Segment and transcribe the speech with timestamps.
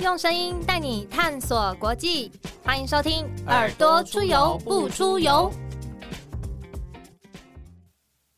[0.00, 2.32] 用声音带你探索国际，
[2.64, 5.52] 欢迎收听《耳朵出游不出游》。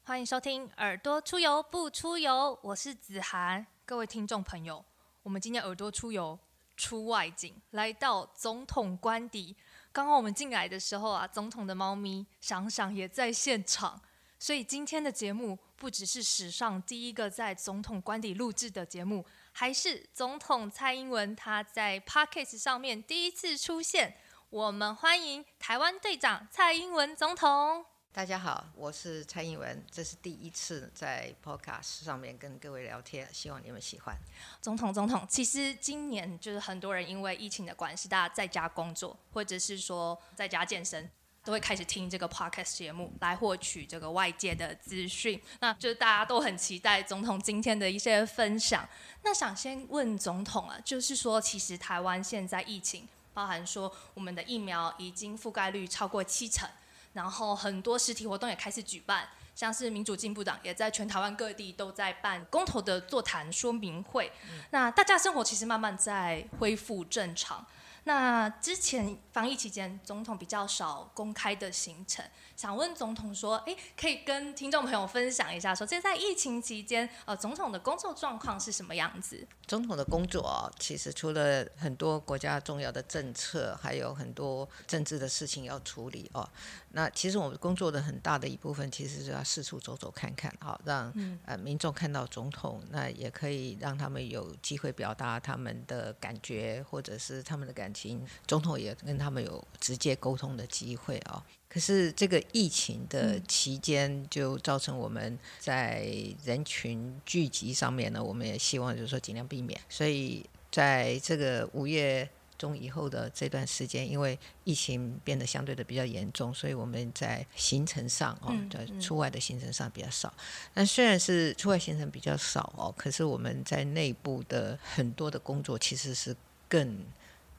[0.03, 2.33] 欢迎收听《耳朵出游不出游》，
[2.65, 3.65] 我是子涵。
[3.85, 4.85] 各位听众朋友，
[5.23, 6.37] 我们今天耳朵出游
[6.77, 9.57] 出外景，来到总统官邸。
[9.93, 14.03] 刚刚我们进来的时候啊，总统的猫咪想想也在现场，
[14.37, 19.25] 所以今天的节目不只是史上第一个在总统官邸录制的节目，
[19.55, 24.17] 还是总统蔡英文他在 Parkes 上面第一次出现。
[24.49, 27.85] 我们欢迎台湾队长蔡英文总统。
[28.11, 34.17] 大家好，我是蔡英文，这是第一次在 Podcast 上面跟各位聊天，希望你们喜欢。
[34.61, 41.11] 总统，总统，其实今年就是很多人因为疫情的关系，大家在家工作，或者是说在家健身，
[41.45, 45.41] 都会开始听这个 Podcast 节目来获取这个外界的资讯。
[45.61, 48.89] 那就是大家都很期待总统今天的一些分享。
[49.23, 56.69] 那想先问总统啊，就是说，其实台湾现在疫情，包含说我们的疫苗已经覆盖率超过七成。
[57.13, 64.33] 然后很多实体活动也开始举办，像是民主进步党也在全台湾各地都在办公投的座谈说明会。
[64.71, 67.67] 那大家生活其实慢慢在恢复正常。
[68.05, 72.25] 那之前防疫期间，总统比较少公开的行程，
[72.57, 79.47] 想问总统说，诶，可以跟听众朋友分享一下，说这在疫情期间，呃，总统的工作状况是什么样子？
[79.69, 86.49] 总统的工作啊其实除了很多国家重要的政策，还有很多政治的事情要处理哦。
[86.95, 91.13] 那其实我们工作的很大的一部分，其实是要四处走走看看，好让
[91.47, 101.45] 呃民众看到总统，那也可以让他们有机会表达他们的感觉，或者是他们的感情，总统也跟他们有直接沟通的机会啊。
[101.69, 106.07] 可是这个疫情的期间，就造成我们在
[106.45, 109.81] 人群聚集上面呢，我们也希望就是说尽量避免。
[109.89, 112.29] 所以在这个五月。
[112.63, 120.33] 中以后的这段时间，因为疫情变得相对的比较严重，所以我们在行程上哦，在出外的行程上比较少。
[120.75, 126.37] 那虽然是出外行程比较少哦，可是我们在内部的很多的工作其实是
[126.69, 127.05] 更。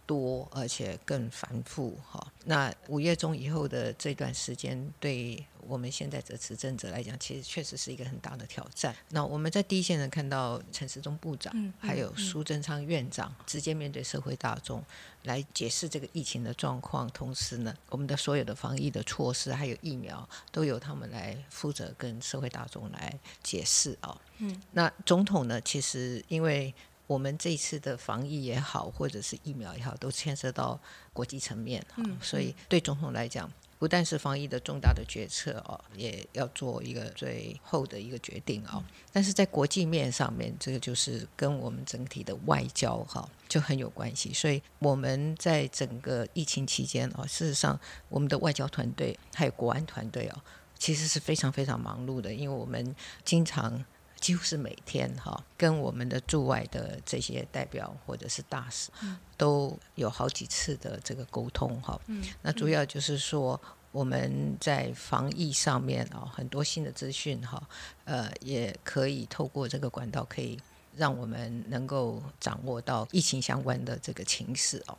[0.05, 2.27] 多而且更繁复哈。
[2.43, 8.95] 那五月中以后的这段时间，对我们现在这执政者来讲，其实确实是一个很大的挑战。
[9.09, 14.83] 那我们在第一线呢，看到陈时中部长，还有苏贞昌院长，直接面对社会大众
[15.23, 24.19] 来解释这个疫情的状况，同时呢，我们的所有的防疫的措施还有疫苗，都由他们来负责跟社会大众来解释啊。
[24.39, 26.73] 嗯，那总统呢，其实因为。
[27.05, 30.79] 我们这次的防疫也好，或者是疫苗也好，都牵涉到
[31.11, 33.51] 国际层面哈，所以对总统来讲，
[33.83, 38.81] 不但是防疫的重大的决策哦，也要做一个最后的一个决定哦。
[39.11, 44.31] 但是在国际面上面，这个就是跟我们整体的外交哈就很有关系。
[44.31, 47.77] 所以我们在整个疫情期间哦，事实上
[48.07, 50.41] 我们的外交团队还有国安团队哦，
[50.79, 52.95] 其实是非常非常忙碌的，因为我们
[53.25, 53.83] 经常。
[54.23, 58.89] 几乎是每天哈，跟我们的驻外的这些代表或者是大使，
[59.35, 61.99] 都有好几次的这个沟通哈。
[62.41, 63.59] 那主要就是说，
[63.91, 67.61] 我们在防疫上面啊，很多新的资讯哈，
[68.05, 70.57] 呃，也可以透过这个管道，可以
[70.95, 74.97] 让我们能够掌握到疫情相关的这个情势哦。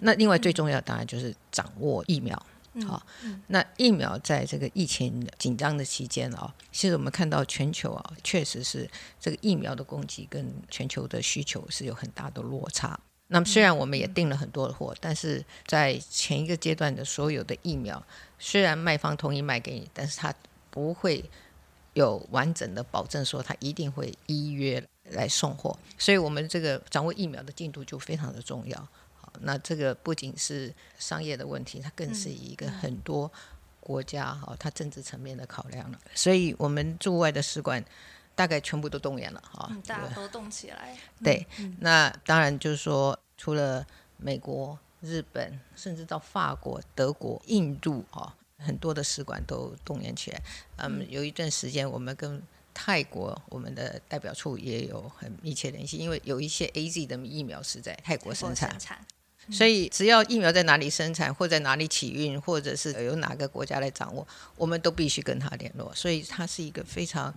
[0.00, 2.34] 那另外最重要当然就是掌握疫苗。
[2.82, 3.06] 好，
[3.46, 8.90] 那疫苗在这个疫情紧张的期间啊，其实我们看到全球啊，确实是
[9.20, 12.98] 这个疫苗的供给跟全球的需求是有很大的落差。
[13.28, 18.04] 那么虽然我们也订了很多的货，但是在前一个阶段的所有的疫苗，
[18.38, 20.34] 虽然卖方同意卖给你，但是他
[20.70, 21.24] 不会
[21.94, 25.78] 有完整的保证说他一定会依约来送货。
[25.96, 28.88] 所以我们这个掌握疫苗的进度就非常的重要。
[29.40, 33.30] 那这个不仅是商业的问题，它更是一个很多
[33.80, 35.98] 国家哈，它政治层面的考量了。
[36.14, 37.84] 所以，我们驻外的使馆
[38.34, 40.96] 大概全部都动员了哈，大家都动起来。
[41.22, 41.46] 对，
[41.80, 43.86] 那当然就是说，除了
[44.16, 50.40] 美国、日本，甚至到法国、德国、印度啊，很多的使馆都动员起来。
[50.76, 52.42] 嗯，有一段时间，我们跟
[52.72, 58.76] 泰国我们的代表处也有很密切联系，因为有一些 A Z 的疫苗是在泰国生产。
[59.50, 64.26] 所以只要疫苗在哪里生产，或在哪里起运，或者是由哪个国家来掌握，
[64.56, 65.94] 我们都必须跟他联络。
[65.94, 67.32] 所以它是一个非常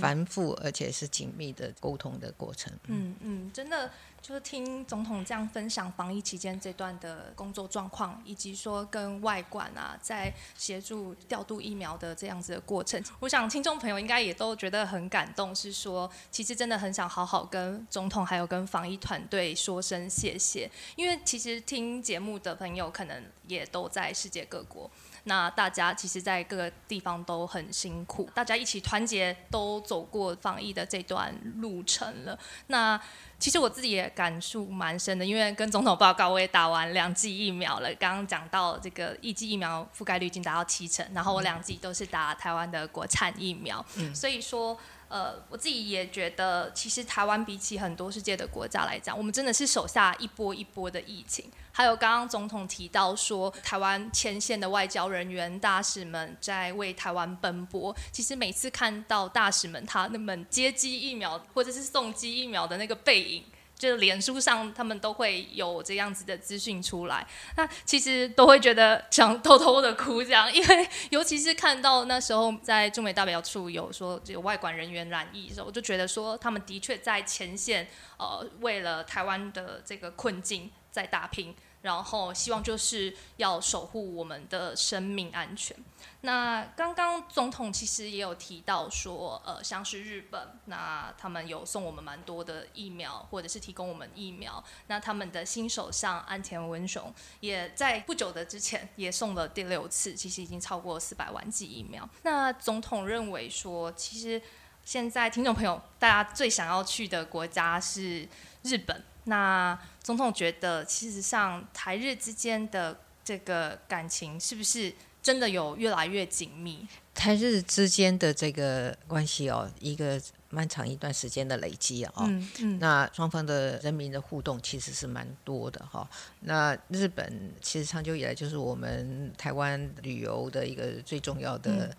[0.00, 2.72] 繁复而且是紧密的沟通的过程。
[2.86, 3.90] 嗯嗯，真的。
[4.26, 24.90] 就是听总统这样分享防疫期间这段的工作状况，以及说跟外管啊在协助调度疫苗的这样子的过程，我想听众朋友应该也都觉得很感动，是说其实真的很想好好跟总统还有跟防疫团队说声谢谢，因为其实听节目的朋友可能也都在世界各国。
[25.28, 32.38] 那大家其实，在各个地方都很辛苦，大家一起团结，都走过防疫的这段路程了。
[32.68, 33.00] 那
[33.38, 37.92] 其实我自己也感触蛮深的，因为跟总统报告，我也打完两剂疫苗了。
[37.94, 43.84] 刚刚讲到这个一剂疫苗覆盖率已经达到七成，然后我两剂都是打台湾的国产疫苗，
[44.14, 44.78] 所以说。
[45.08, 51.50] 呃，我自己也觉得，其实台湾比起很多世界的国家来讲，我们真的是手下一波一波的疫情。
[51.70, 57.94] 还有刚刚总统提到说，台湾前线的外交人员大使们在为台湾奔波。
[58.10, 63.44] 其实每次看到大使们他那么接机疫苗或者是送机疫苗的那个背影。
[63.78, 67.26] 就是脸书上他们都会有这样子的资讯出来，
[67.56, 77.86] 那其实都会觉得想偷偷的哭这样，因为尤其是看到那时候在中美代表处有说有外管人员染疫的时候，我就觉得说他们的确在前线，
[78.18, 81.54] 呃，为了台湾的这个困境在打拼。
[81.86, 85.76] 然后希望就是要守护我们的生命安全。
[86.22, 94.62] 那刚刚总统其实也有提到说，呃，像是日本，那他们有送我们蛮多的疫苗，或者是提供我们疫苗。
[94.88, 102.08] 那他们的新首相安田文雄也在不久的之前也送了第六次，其实已经超过四百万剂疫苗。
[102.22, 104.42] 那总统认为说，其实
[104.84, 108.28] 现在听众朋友大家最想要去的国家是
[108.62, 109.04] 日本。
[109.28, 116.86] 那总统觉得，其实上台日之间的这个感情是不是真的有越来越紧密？
[117.12, 126.08] 台日之间的这个关系哦，一个漫长一段时间的累积啊，嗯嗯，那双方的人民的互动其实是蛮多的哈。
[126.38, 131.92] 那日本其实长久以来就是我们台湾旅游的一个最重要的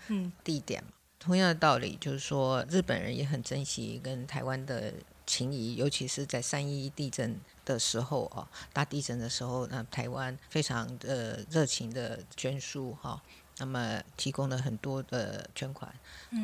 [0.45, 0.91] 地点嘛。
[1.19, 4.93] 同样的道理，就是说日本人也很珍惜跟台湾的。
[5.29, 7.37] 情谊，尤其是在三一地震
[7.73, 13.21] 的时候啊，大地震的时候，那台湾非常的热情的捐书哈，
[13.57, 15.93] 那么提供了很多的捐款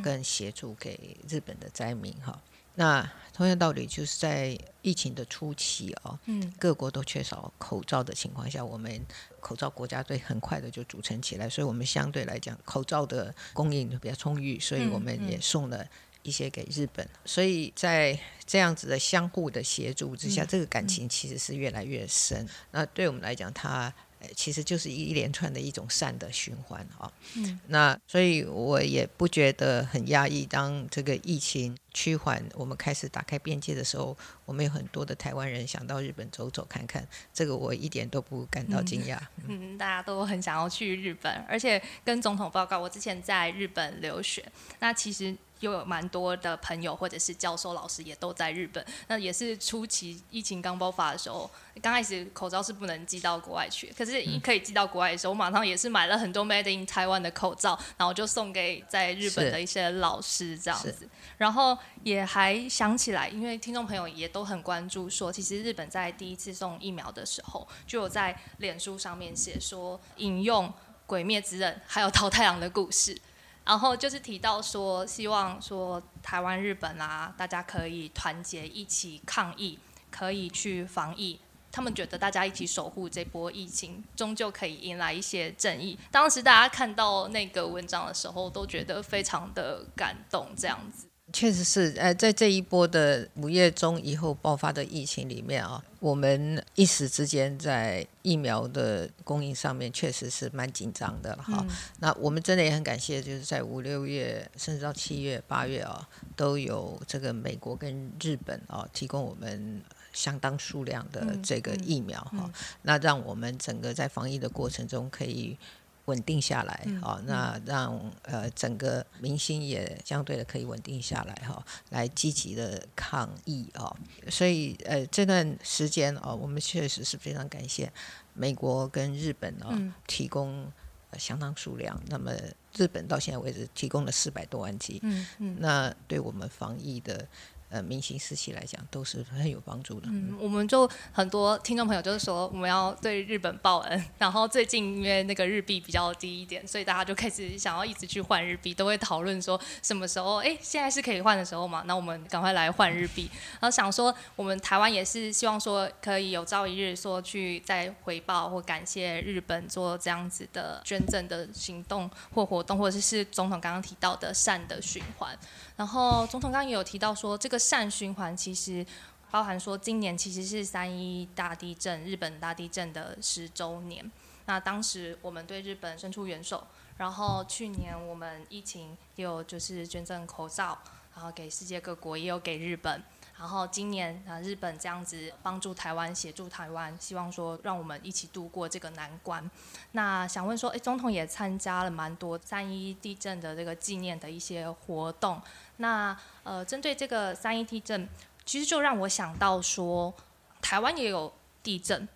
[0.04, 2.42] 跟协助给日本的灾民哈。
[2.76, 6.20] 那同样道理，就是在疫情的初期啊，
[6.60, 9.06] 各国都缺少口罩的情况下，我们
[9.40, 15.88] 口罩国家队很快的就组成起来，所以我们相对来讲口罩的供应比较充裕，所以我们也送了。
[16.24, 22.48] 一些给日本，所以在这样子的相互的协助之下，这个感情其实是越来越深。
[22.72, 23.94] 那对我们来讲，它
[24.36, 27.12] 其实就是一连串的一种善的循环啊。
[27.36, 30.46] 嗯，那所以我也不觉得很压抑。
[30.46, 39.20] 当这个疫情趋缓，我们开始打开边界的时候，我们有很多的台湾人想到日本走走看看，这个我一点都不感到惊讶。
[39.46, 44.46] 嗯，大家都很想要去日本，而且跟总统报告，我之前在日本留学，
[44.80, 45.36] 那其实。
[45.64, 51.50] 又有蛮多的朋友或者是教授老师也都在日本，那也是初期疫情刚爆发的时候，
[51.82, 61.08] 刚开始口罩是不能寄到国外去，可是可以寄到国外的时候，我马上也是买了很多 Made in Taiwan 的口罩，然后就送给在日本的一些老师这样子，
[61.38, 70.68] 然后也还想起来，因为听众朋友也都很关注，说其实日本在第一次送疫苗的时候，就有在脸书上面写说引用
[71.06, 73.18] 《鬼灭之刃》还有《桃太郎》的故事。
[73.66, 79.80] 然后就是提到说，希望说台湾、日本啊，大家可以团结一起抗疫，
[80.12, 81.40] 可以去防疫。
[81.72, 85.98] 他们觉得大家一起守护这波疫情，终究可以迎来一些正义。
[86.12, 91.08] 当时大家看到那个文章的时候，都觉得非常的感动，这样子。
[91.34, 101.66] 确实是，呃，在这一波的五月中以后爆发的疫情里面啊，我们一时之间在疫苗的供应上面确实是蛮紧张的了哈。
[102.00, 109.82] 那我们真的也很感谢，就是在五六月甚至到七月、八月啊，都有这个美国跟日本啊提供我们
[110.14, 112.48] 相当数量的这个疫苗哈，
[112.84, 115.58] 那让我们整个在防疫的过程中可以。
[116.06, 123.96] 稳定下来，好，那让呃整个民心也相对的可以稳定下来，哈，来积极的抗疫啊。
[124.30, 127.92] 所以呃这段时间哦，我们确实是非常感谢
[128.34, 130.70] 美国跟日本啊提供
[131.18, 131.98] 相当数量。
[132.08, 132.34] 那么
[132.76, 137.26] 日本到现在为止提供了四百多万剂，嗯嗯，那对我们防疫的
[137.74, 140.08] 呃明星时期来讲都是很有帮助的。
[140.10, 151.84] 嗯，我们就很多听众朋友就是说我们要对日本报恩， 然后最近因为那个日币比较低一点，所以大家就开始想要一直去换日币，都会讨论说什么时候哎现在是可以换的时候嘛？
[151.88, 153.28] 那我们赶快来换日币。
[153.60, 165.36] 然后想说我们台湾也是希望说可以有朝一日说去再回报或感谢日本做这样子的捐赠的行动或活动，或者是总统刚刚提到的善的循环。
[165.84, 168.86] 然后总统刚刚也有提到说，这个善循环其实
[169.30, 174.10] 包含说，今年其实是三一大地震、日本大地震的十周年。
[174.46, 180.80] 那当时我们对日本伸出援手，然后去年我们疫情也有就是捐赠口罩，
[181.14, 183.04] 然后给世界各国，也有给日本。
[183.38, 189.50] 然后今年啊，日本这样子帮助台湾、协助台湾，希望说让我们一起度过这个难关。
[189.92, 195.42] 那想问说，诶，总统也参加了蛮多三一地震的这个纪念的一些活动。
[195.78, 198.08] 那呃，针对这个三一地震，
[198.46, 200.14] 其实就让我想到说，
[200.62, 202.08] 台湾也有地震。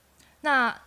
[0.41, 0.79] 那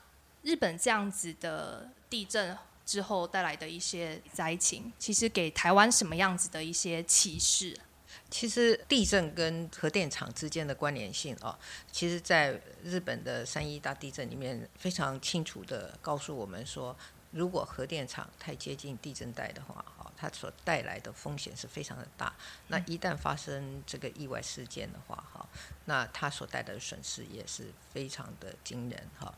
[0.43, 2.57] 日本这样子的地震
[2.87, 7.77] 之后带来的一些灾情，其实给台湾什么样子的一些启示？
[8.31, 11.59] 其实地震跟核电厂之间的关联性哦，
[11.91, 16.97] 其实在日本的三一大地震里面非常清楚的告诉我们说，
[17.33, 22.33] 如果核电厂太接近地震带的话，哈，它所带来的风险是非常的大。
[22.69, 25.49] 那一旦发生这个意外事件的话，哈，
[25.87, 29.35] 那它所带来的损失也是非常的惊人，哈。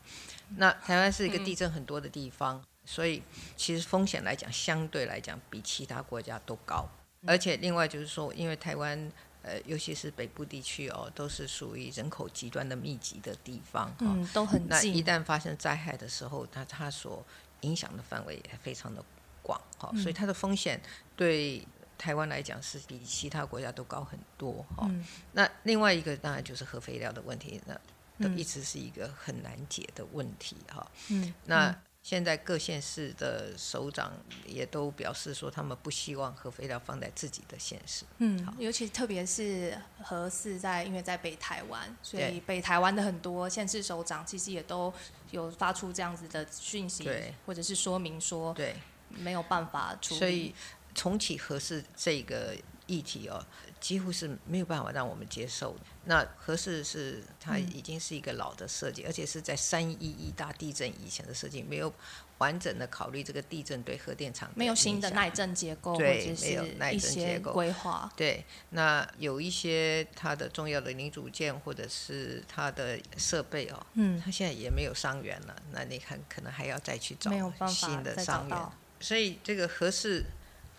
[0.57, 3.23] 那台湾是一个地震很多的地方，所以
[3.57, 6.87] 其实风险来讲，相对来讲比其他国家都高。
[7.25, 9.11] 而且另外就是说，因为台湾
[9.41, 14.69] 呃，尤其是北部地区哦，都是属于人口极端的密集的地方，嗯，都很近。
[14.69, 17.25] 那一旦发生灾害的时候，它它所
[17.61, 19.03] 影响的范围也非常的
[19.41, 20.81] 广，哈，所以它的风险
[21.15, 21.65] 对
[21.97, 24.89] 台湾来讲是比其他国家都高很多，哈。
[25.33, 30.89] 那另外一个当然就是核废料的问题，那都一直是一个很难解的问题，哈。
[31.09, 31.75] 嗯，那。
[32.03, 34.11] 现在各县市的首长
[34.45, 38.03] 也都表示说，他们不希望核废料放在自己的县市。
[38.17, 44.93] 嗯，尤其特别是核四在，因为在北台湾，所以北台湾的很多县市首长其实也都
[45.31, 47.09] 有发出这样子的讯息，
[47.45, 48.75] 或者是说明说，对，
[49.07, 50.19] 没有办法处理。
[50.19, 50.53] 所以
[50.93, 52.53] 重启核四这个
[52.87, 53.45] 议题哦。
[53.79, 55.75] 几乎是没有办法让我们接受。
[56.05, 61.93] 那合适是它已经是一个老的设计，而且是在三一一大地震以前的设计，没有
[62.37, 68.09] 完整的考虑这个地震对核电厂没有新的耐震结构，对，没有耐震结构规划。
[68.15, 75.53] 对，那有一些它的重要的零组件或者是它的设备哦，嗯，它现在也没有伤员了。
[75.73, 77.29] 那你看，可能还要再去找
[77.67, 78.57] 新的伤员。
[79.01, 80.23] 所以这个合适。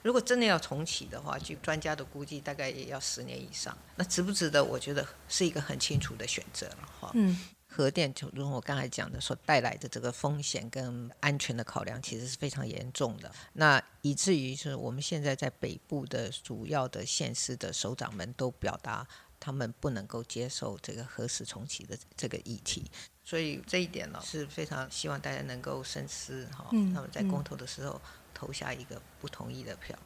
[0.05, 3.75] 如果真的要重启的话，据专家的估计，大概也要十年以上。
[3.97, 4.63] 那值不值得？
[4.63, 7.11] 我觉得是一个很清楚的选择了哈。
[7.15, 13.33] 嗯，核电就如我刚才讲的，所带来的这个风险跟安全的考量，其实是非常严重的。
[13.55, 19.09] 那以至于是我们现在在北部的主要的县市的首长们都表达，
[19.41, 22.85] 他们不能够接受这个核实重启的这个议题。
[23.25, 26.67] 所以这一点呢，是非常希望大家能够深思哈。
[26.73, 27.99] 嗯，那么在公投的时候。
[28.45, 29.97] 投下一个不同意的票。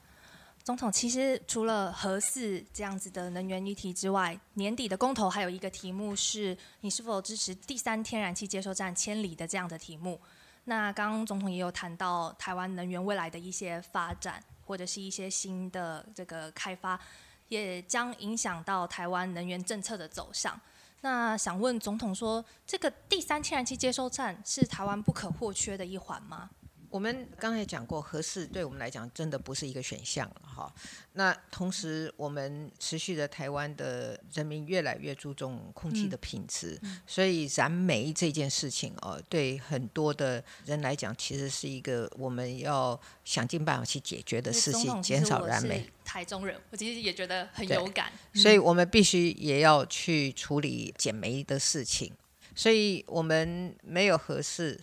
[0.63, 10.21] 总统，其实除了核四这样子的能源议题之外，年底的公投还有一个题目是你是否支持第三天然气接收站千里的这样的题目。
[10.65, 17.01] 那刚刚总统也有谈到台湾能源未来的一些发展，或者是一些新的这个开发，
[17.49, 20.61] 也将影响到台湾能源政策的走向。
[21.01, 26.51] 那想问总统说，这个第三天然气接收站是台湾不可或缺的一环吗？
[26.91, 30.73] 我们刚才讲过，合适对我们来讲真的不是一个选项了哈。
[31.13, 45.89] 那同时，我们持续的台湾的人民越来越注重空气的品质，所以燃煤这件事情哦，对很多的人来讲，其实是一个我们要想尽办法去解决的事情，减少燃煤。
[46.05, 52.11] 台中人，我其实也觉得很有感，所以我们必须也要去处理减煤的事情，
[52.55, 54.81] 所以我们没有合适。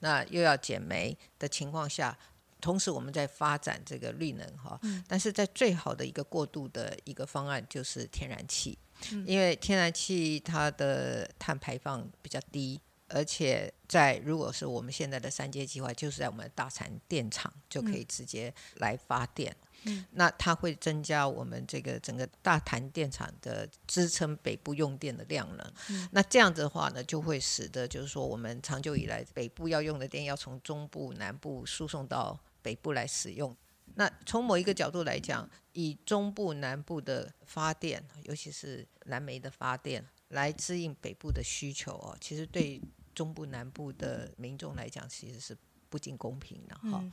[0.00, 2.16] 那又要减煤的情况下，
[2.60, 4.78] 同时我们在发展这个绿能哈，
[5.08, 8.78] 但是在最好的一个过渡的一个方案就是天然气，
[9.24, 12.80] 因为天然气它的碳排放比较低。
[13.12, 19.50] 而且在如果是我们现在的三阶计划，就是在我们大产电厂就可以直接来发电。
[19.50, 19.69] 嗯，
[20.12, 25.72] 那它会增加我们这个整个大潭电厂的支撑北部用电的量能。
[25.88, 33.56] 嗯，那这样子的话呢，就会使得就是说我们长久以来北部要用的电要从中部、南部输送到北部来使用。
[33.94, 42.80] 那从某一个角度来讲，以中部、南部的发电，尤其是蓝煤的发电，来支应北部的需求哦，其实对
[43.14, 45.56] 中部、南部的民众来讲，其实是。
[45.90, 47.04] 不仅公平的哈，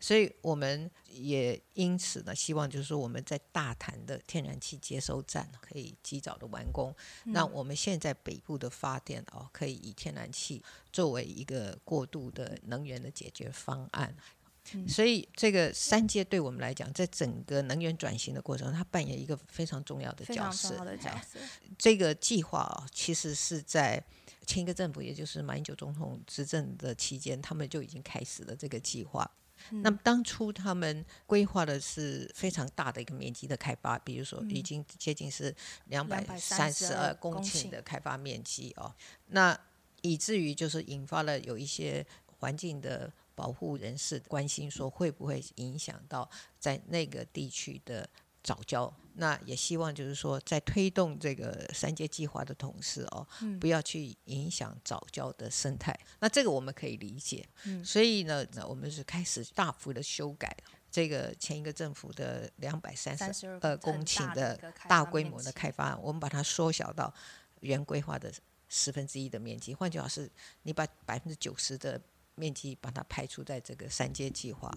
[0.00, 6.92] 所以我们也因此呢，希望就是说我们在大潭的天然气接收站可以及早的完工，
[7.24, 14.16] 那我们现在北部的发电哦，可以以天然气作为一个过渡的能源的解决方案。
[14.88, 20.76] 所以这个三阶对我们来讲，在整个能源转型的过程，它扮演一个非常重要的角色。
[21.78, 24.02] 这个计划啊，其实是在。
[24.44, 29.30] 前一个政府，也就是马英九总统执政的期间，他们就已经开始了这个计划。
[29.70, 35.54] 那么当初他们规划的是非常大的一个面积的开发，比如说已经接近是
[35.86, 38.92] 两百三十二公顷的开发面积哦。
[39.28, 39.56] 那
[40.00, 43.10] 以至于就是引发了有一些环境的
[43.42, 46.30] 保护人士关心，说会不会影响到
[46.60, 48.08] 在那个地区的。
[48.44, 53.24] 早教，那也希望就是说，在推动这个三阶计划的同时哦，
[53.60, 55.96] 不要去影响早教的生态。
[56.18, 57.48] 那这个我们可以理解。
[57.84, 60.52] 所以呢，那我们是开始大幅的修改
[60.90, 64.58] 这个前一个政府的两百三十二公顷的
[64.88, 67.14] 大规模的开发，我们把它缩小到
[67.60, 68.32] 原规划的
[68.68, 69.72] 十分之一的面积。
[69.72, 70.28] 换句话是，
[70.64, 72.02] 你把百分之九十的。
[72.34, 74.70] 面积把它排除在这个三阶计划，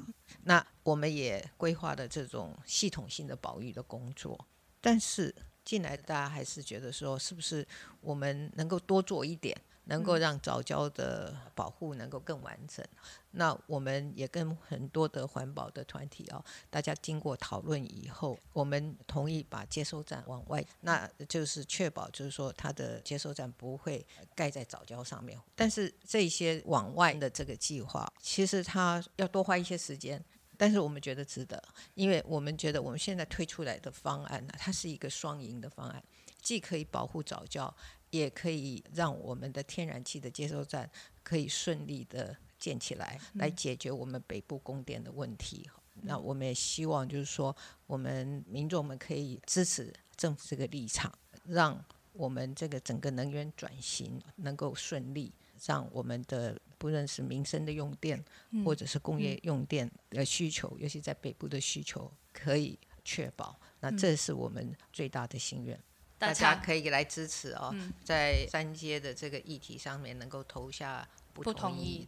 [0.44, 4.46] 那我们也规划的这种系统性的保育的工作，
[4.82, 5.34] 但是
[5.64, 7.68] 进来大家还是觉得说，是不是
[8.02, 9.60] 我们能够多做一点？
[9.86, 12.86] 能够让早教的保护能够更完整，
[13.32, 25.39] 那我们也跟很多的环保的团体哦，大家经过讨论以后，我们同意把接收站往外，那就是确保就是说它的接收站不会盖在早教上面。
[25.56, 30.24] 但是这些往外的这个计划，其实它要多花一些时间，
[30.58, 31.63] 但是我们觉得值得，
[31.94, 36.04] 因为我们觉得我们现在推出来的方案呢，它是一个双赢的方案，
[36.42, 37.72] 既可以保护早教。
[38.17, 40.89] 也可以让我们的天然气的接收站
[41.24, 45.69] 可以顺利的建起来，来解决我们北部供电的问题。
[46.01, 47.55] 那我们也希望就是说，
[47.88, 51.12] 我们民众们可以支持政府这个立场，
[51.45, 55.31] 让我们这个整个能源转型能够顺利，
[55.65, 58.24] 让我们的不论是民生的用电，
[58.65, 63.57] 或者是工业用电的需求，尤其在北部的需求可以确保。
[63.79, 65.79] 那这是我们最大的心愿。
[66.27, 72.08] 大家可以来支持哦，在三阶的这个议题上面能够投下不同意。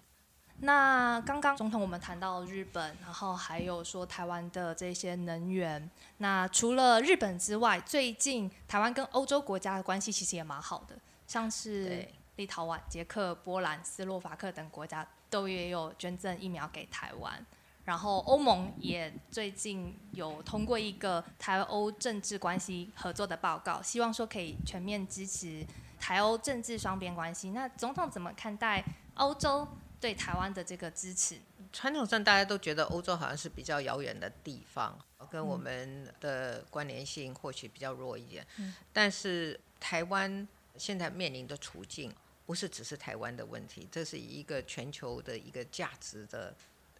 [0.59, 5.87] 那刚刚总统我们谈到日本，然后还有说台湾的这些能源。
[6.17, 17.45] 那除了日本之外，最近台湾跟欧洲国家的关系其实也蛮好的，像是立陶宛、捷克、波兰、斯洛伐克等国家都也有捐赠疫苗给台湾。
[17.87, 25.65] 然后欧盟也最近有通过一个台欧政治关系合作的报告，希望说可以全面支持
[25.97, 27.51] 台欧政治双边关系。
[27.51, 28.83] 那总统怎么看待
[29.15, 29.65] 欧洲
[30.01, 31.37] 对台湾的这个支持？
[31.71, 38.45] 传统上大家都觉得欧洲好像是比较遥远的地方，跟我们的关联性或许比较弱一点。
[38.91, 40.45] 但是台湾
[40.75, 42.13] 现在面临的处境
[42.45, 46.53] 不是只是台湾的问题，这是一个全球的一个价值的。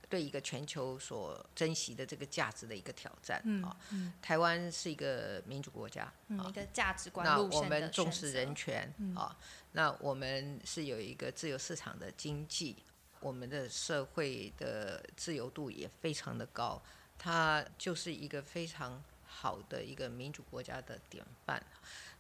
[0.10, 3.76] 对一个全球所珍惜的这个价值的一个挑战啊！
[4.22, 9.36] 台湾是一个民主国家，一个价值观那我们重视人权啊，
[9.74, 12.78] 那我们是有一个自由市场的经济，
[13.20, 16.82] 我们的社会的自由度也非常的高，
[17.18, 21.62] 它就是一个非常好的一个民主国家的典范。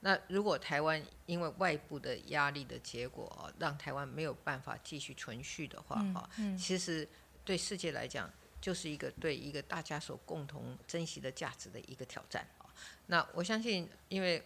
[0.01, 7.07] 那如果台湾因为外部的压力的结果，让台湾没有办法继续存续的话，哈，其实。
[7.47, 8.29] 对世界来讲，
[8.59, 12.67] 就是一个对一个大家所共同珍惜的价值的一个挑战啊。
[13.05, 14.43] 那我相信，因为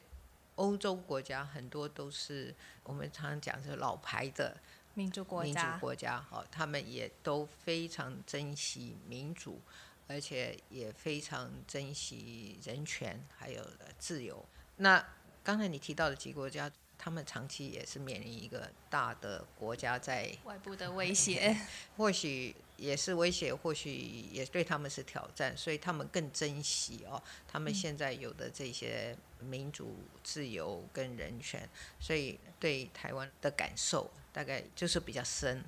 [0.58, 4.56] 欧洲国家很多都是我们常常讲是老牌的
[4.94, 9.60] 民主国家，民主国家哈，他们也都非常珍惜民主，
[10.08, 13.66] 而且也非常珍惜人权还有
[13.98, 14.46] 自由。
[14.78, 15.04] 那
[15.44, 16.72] 刚才你提到的几个国家。
[17.04, 21.58] 他们长期也是面临一个大的国家在外部的威胁，
[21.98, 23.92] 或许也是威胁，或许
[24.32, 31.68] 也对他们是挑战，所以他们更珍惜哦，他们现在有的这些民主、自由跟人权，
[32.00, 35.64] 所以对台湾的感受大概就是比较深。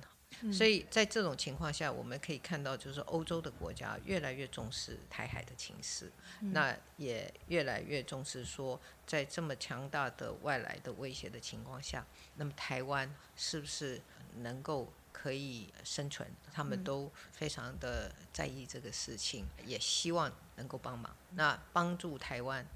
[0.52, 12.04] 所以在这种情况下，我们可以看到，就是欧洲的国家越来越重视台海的情势，那也越来越重视说，在这么强大的外来的威胁的情况下，
[12.36, 14.00] 那么台湾是不是
[14.38, 21.14] 能够可以生存，他们都非常的在意这个事情，也希望能够帮忙。
[21.30, 22.66] 那帮助台湾，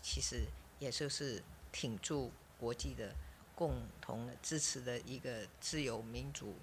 [0.00, 0.44] 其实
[0.78, 3.14] 也就是挺住国际的
[3.54, 6.54] 共同支持的一个自由民主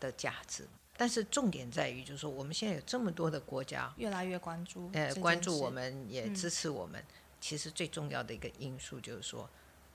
[0.00, 0.66] 的价值。
[0.96, 7.02] 但是重点在于，就是说我们现在有这么多的国家越来越关注，呃，关注我们，也支持我们。
[7.40, 9.48] 其实最重要的一个因素就是说，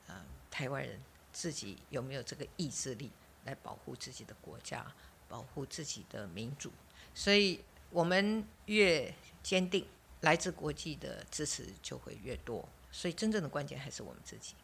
[0.07, 0.15] 呃，
[0.49, 0.99] 台湾人
[1.31, 3.11] 自己有没有这个意志力
[3.43, 4.83] 来保护自己的国家，
[5.29, 6.71] 保护自己的民主。
[7.13, 9.13] 所以我们越
[9.43, 9.85] 坚定，
[10.21, 12.67] 来自国际的支持就会越多。
[12.91, 14.55] 所以真正的关键还是我们自己。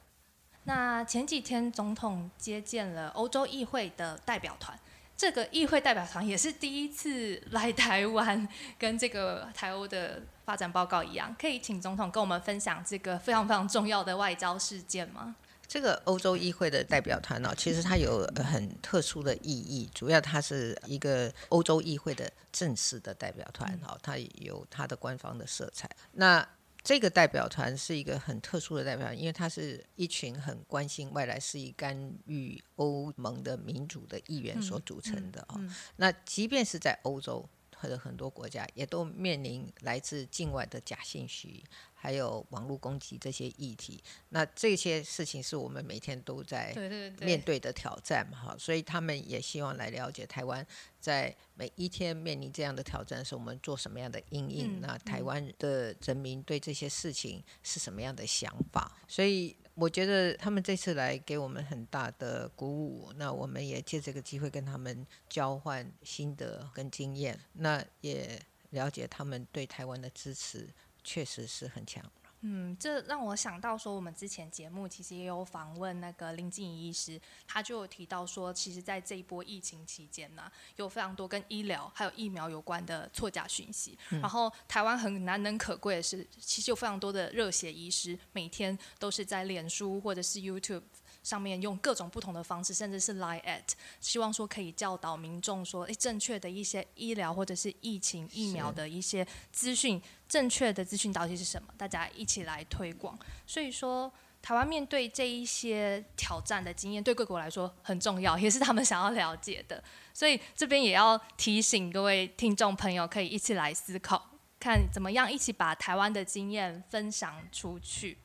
[0.64, 4.80] 那前几天总统接见了欧洲议会的代表团。
[5.22, 8.48] 这个议会代表团也是第一次来台湾，
[8.80, 15.36] 跟这个台欧的发展报告一样，可以请总统跟我们分享这个非常非常重要的外交事件吗？
[15.68, 25.88] 这个欧洲议会的代表团呢，其实它有很特殊的意义，主要它是一个欧洲议会的正式的代表团，哈，它有它的官方的色彩。
[26.14, 26.44] 那
[26.84, 35.60] 这个代表团是一个很特殊的代表团，因为它是一群很关心外来势力干预欧盟的民主的议员所组成的啊。
[35.98, 37.48] 那即便是在欧洲
[37.82, 41.64] 或者很多国家，也都面临来自境外的假信息。
[41.94, 46.74] 还有网络攻击这些议题，那这些事情是我们每天都在
[47.20, 48.40] 面对的挑战嘛？
[48.40, 50.66] 哈，所以他们也希望来了解台湾
[51.00, 54.82] 在每一天面临这样的挑战时，我们做什么样的应应？
[54.82, 58.98] 那台湾的人民对这些事情是什么样的想法？
[59.08, 68.40] 所以我觉得他们这次来给我们很大的鼓舞，那我们也借这个机会跟他们交换心得跟经验，那也
[68.70, 70.70] 了解他们对台湾的支持。
[71.04, 72.06] 确实是很强。
[72.42, 83.98] 嗯，这让我想到说，我们之前节目其实也有访问那个林静怡医师，他就有提到说，其实，在这一波疫情期间呢，有非常多跟医疗还有疫苗有关的错假讯息。
[84.10, 90.82] 然后，台湾很难能可贵的是，其实有非常多的热血医师，每天都是在脸书或者是 YouTube。
[91.24, 93.62] 上面用各种不同的方式，甚至是 lie at，
[94.00, 101.74] 希望说可以教导民众说，诶，正确的一些医疗或者是疫情疫苗的一些资讯，正确的资讯到底是什么？
[101.78, 103.18] 大家一起来推广。
[103.46, 109.84] 所以说，台湾面对这一些挑战的经验，对各国来说很重要，也是他们想要了解的。
[110.14, 118.18] 所以这边也要提醒各位听众朋友，可以一起来思考，看怎么样一起把台湾的经验分享出去。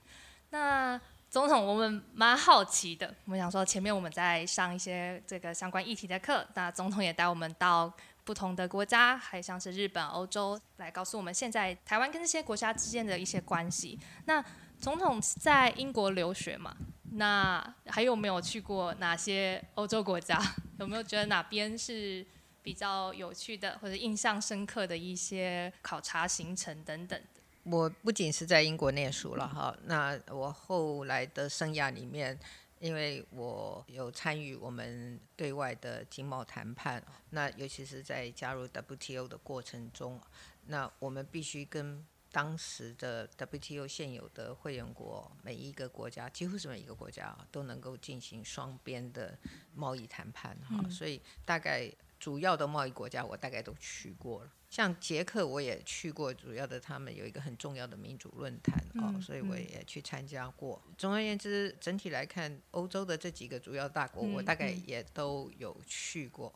[0.50, 0.98] 那。
[1.36, 3.14] 总统，我们蛮好奇的。
[3.26, 7.92] 我们想说，前面我们在上一些这个相关议题的课，那总统也带我们到
[8.24, 14.00] 不同的国家，还像是日本、欧洲，来告诉我们现在台湾跟这些国家之间的一些关系。
[14.24, 14.42] 那
[14.80, 16.74] 总统在英国留学嘛？
[17.12, 20.40] 那还有没有去过哪些欧洲国家？
[20.80, 22.26] 有没有觉得哪边是
[22.62, 27.20] 比较有趣的，或者印象深刻的一些考察行程等等？
[27.68, 32.38] 我不仅是在英国念书了哈，那我后来的生涯里面，
[32.78, 40.20] 因为我有参与我们对外的经贸谈判，那尤其是在加入 WTO 的过程中，
[40.66, 49.36] 那我们必须跟当时的 WTO 现有的会员国每一个国家，几乎是每一个国家都能够进行双边的
[49.74, 54.52] 贸易谈判哈，所以大概主要的贸易国家我大概都去过了。
[54.68, 60.82] 像捷克，我也去过，主要的他们有一个很重要的民主论坛哦，所以我也去参加过。
[60.98, 66.52] 总而言之，整体来看，欧洲的这几个主要大国，我大概也都有去过。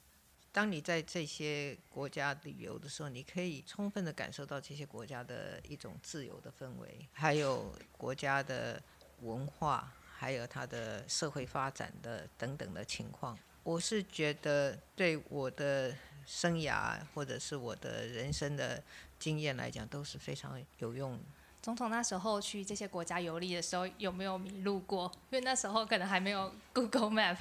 [0.52, 8.82] 当你在这些国家旅游的时候，你可以充分的感受到这些国家的一种自由的氛围，还有国家的
[9.20, 13.38] 文化，还有它的社会发展的等等的情况。
[13.62, 15.94] 我是觉得对我的。
[16.26, 18.80] 生涯或者是我的人生的
[19.18, 21.24] 经验来讲，都是非常有用的。
[21.60, 25.10] 总统那时候去这些国家游历的时候，有没有迷路过？
[25.30, 27.36] 因为那时候可能还没有 Google Map。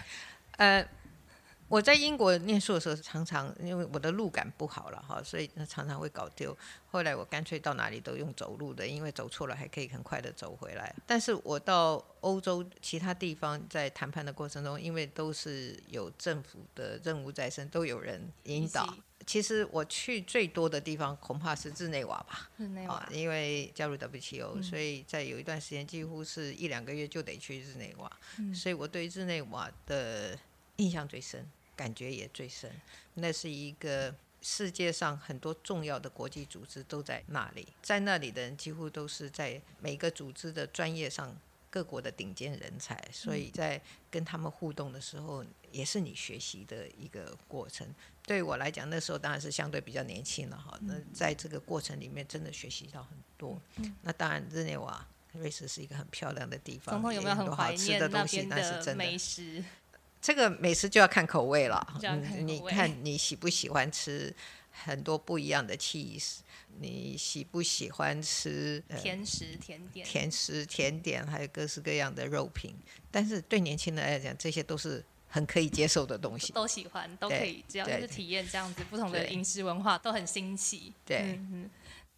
[0.53, 0.83] 呃。
[1.69, 6.55] 我在英国念书的时候，常常因为我的路感不好了哈，所以常常会搞丢。
[6.89, 10.93] 后来我干脆到哪里都用走路的，因为走错了还可以很快的走回来。
[11.05, 18.91] 但是我到欧洲其他地方，在谈判的过程中，因为都是有政府的任务在身，都有人引导。
[19.27, 28.11] 其实我去最多的地方恐怕是日内瓦吧，日内瓦，因为加入 WTO，所以在有一段时间几乎是一两个月就得去日内瓦，
[28.55, 30.35] 所以我对日内瓦的
[30.77, 31.47] 印象最深。
[31.79, 32.69] 感觉也最深，
[33.13, 41.33] 那是一个世界上很多重要的国际组织都在那里，在那里的人几乎都是在每个组织的专业上
[41.69, 47.87] 各国的顶尖人才，所以在跟他们互动的时候，也是你学习的一个过程。
[48.23, 50.77] 对我来讲，那时候当然是相对比较年轻了哈。
[50.81, 53.61] 那在这个过程里面，真的学习到很多。
[54.01, 59.63] 那当然，日内瓦瑞士是一个很漂亮的地方，总统有没有很怀念那边的美食？
[60.21, 61.85] 这个美食就要看口味了。
[62.39, 64.33] 你看你喜不喜欢吃
[64.71, 66.39] 很多不一样的 cheese？
[66.79, 70.05] 你喜不喜欢吃甜食、甜点？
[70.05, 72.75] 甜食、甜点，还有各式各样的肉品。
[73.11, 76.53] 但是对年轻人来讲，这些都是很可以接受的东西。
[76.53, 80.93] 都喜欢，都可以，只要是体验这样子不同的饮食文化，都很新奇。
[81.05, 81.39] 对。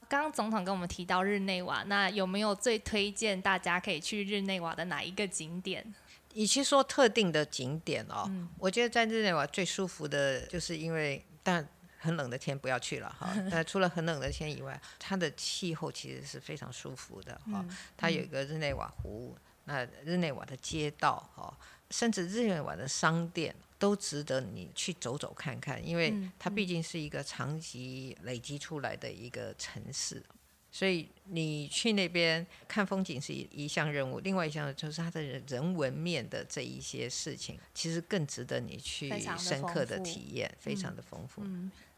[0.10, 5.96] 刚刚总统跟我们提到日内瓦，那有没有最推荐大家可以去日内瓦的哪一个景点？
[6.34, 11.68] 与其说特定的景点哦，我觉得在日内瓦最舒服的就是因为但。
[12.04, 13.32] 很冷的天不要去了哈。
[13.52, 17.64] 那除了很冷的天以外，它的气候其实是非常舒服的哈。
[17.96, 21.56] 它有一个日内瓦湖，那日内瓦的街道哈，
[21.92, 30.24] 甚至日内瓦的商店都值得你去走走看看，因为它毕竟是一个长期累积出来的一个城市，
[30.72, 41.44] 所以你去那边看风景是一一项任务，另外一项就是它的人文面的这一些事情，其实更值得你去深刻的体验，非常的丰富。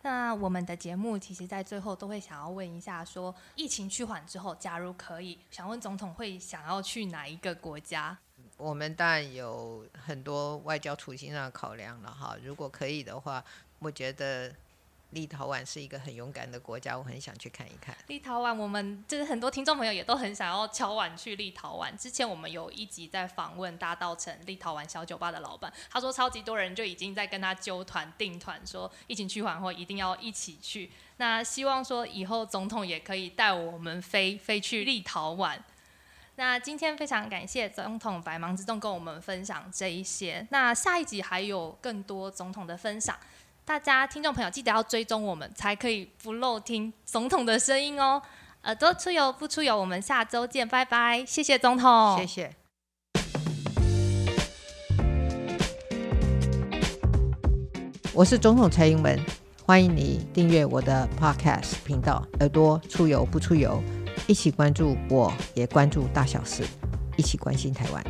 [0.02, 8.18] 那我们的节目其实，在最后都会想要问一下，说疫情趋缓之后，假如可以，想问总统会想要去哪一个国家？
[8.58, 12.36] 我们当然有很多外交处境上的考量了哈。
[12.44, 13.46] 如果可以的话，
[13.78, 14.54] 我觉得。
[15.14, 17.96] 立陶宛是一个很勇敢的国家，我很想去看一看。
[18.08, 21.96] 立陶宛，我们就是很多听众朋友也都很想要敲碗去立陶宛。
[21.96, 30.92] 之前我们有一集在访问大道城立陶宛小酒吧的老板，他说超级多人就已经在跟他揪团订团，说疫情趋缓后一定要一起去。
[31.18, 35.58] 那希望说以后总统也可以带我们飞飞去立陶宛。
[36.36, 40.48] 那今天非常感谢总统百忙之中跟我们分享这一些。
[40.50, 43.16] 那下一集还有更多总统的分享。
[43.66, 48.22] 大家听众朋友记得要追踪我们，才可以不漏听总统的声音哦。
[48.64, 51.24] 耳朵出游不出游，我们下周见，拜拜！
[51.26, 52.54] 谢谢总统，谢谢。
[58.14, 59.18] 我是总统蔡英文，
[59.66, 62.22] 欢迎你订阅我的 Podcast 频道。
[62.42, 63.82] 耳朵出游不出游，
[64.28, 66.66] 一起关注我，也关注大小事，
[67.16, 68.04] 一起关心台湾。